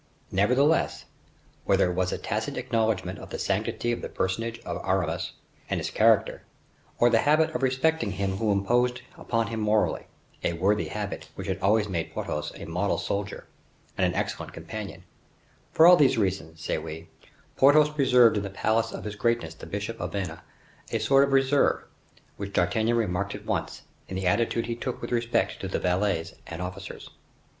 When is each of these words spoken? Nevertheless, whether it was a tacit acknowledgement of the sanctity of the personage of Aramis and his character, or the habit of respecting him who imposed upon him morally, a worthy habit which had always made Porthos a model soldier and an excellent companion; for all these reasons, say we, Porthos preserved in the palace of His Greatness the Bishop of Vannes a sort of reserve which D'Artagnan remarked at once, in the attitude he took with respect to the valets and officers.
Nevertheless, 0.31 1.05
whether 1.65 1.91
it 1.91 1.93
was 1.93 2.11
a 2.11 2.17
tacit 2.17 2.57
acknowledgement 2.57 3.19
of 3.19 3.29
the 3.29 3.37
sanctity 3.37 3.91
of 3.91 4.01
the 4.01 4.09
personage 4.09 4.57
of 4.61 4.81
Aramis 4.83 5.33
and 5.69 5.79
his 5.79 5.91
character, 5.91 6.41
or 6.97 7.11
the 7.11 7.19
habit 7.21 7.51
of 7.51 7.61
respecting 7.61 8.13
him 8.13 8.37
who 8.37 8.51
imposed 8.51 9.03
upon 9.15 9.45
him 9.45 9.59
morally, 9.59 10.07
a 10.43 10.53
worthy 10.53 10.87
habit 10.87 11.29
which 11.35 11.45
had 11.45 11.59
always 11.59 11.87
made 11.87 12.15
Porthos 12.15 12.51
a 12.55 12.65
model 12.65 12.97
soldier 12.97 13.45
and 13.95 14.03
an 14.07 14.15
excellent 14.15 14.53
companion; 14.53 15.03
for 15.71 15.85
all 15.85 15.97
these 15.97 16.17
reasons, 16.17 16.61
say 16.63 16.79
we, 16.79 17.07
Porthos 17.55 17.91
preserved 17.91 18.37
in 18.37 18.41
the 18.41 18.49
palace 18.49 18.91
of 18.91 19.03
His 19.03 19.15
Greatness 19.15 19.53
the 19.53 19.67
Bishop 19.67 20.01
of 20.01 20.13
Vannes 20.13 20.39
a 20.91 20.97
sort 20.97 21.23
of 21.25 21.31
reserve 21.31 21.83
which 22.37 22.53
D'Artagnan 22.53 22.97
remarked 22.97 23.35
at 23.35 23.45
once, 23.45 23.83
in 24.07 24.15
the 24.15 24.25
attitude 24.25 24.65
he 24.65 24.75
took 24.75 24.99
with 24.99 25.11
respect 25.11 25.59
to 25.61 25.67
the 25.67 25.77
valets 25.77 26.33
and 26.47 26.59
officers. 26.59 27.11